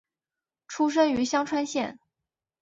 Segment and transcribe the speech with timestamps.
[0.67, 1.99] 出身于香川县。